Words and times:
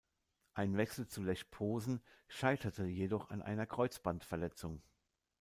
Ein 0.55 0.77
Wechsel 0.77 1.05
zu 1.07 1.21
Lech 1.21 1.51
Posen 1.51 2.01
scheiterte 2.27 2.85
jedoch 2.85 3.29
an 3.29 3.43
einer 3.43 3.67
Kreuzbandverletzung. 3.67 4.81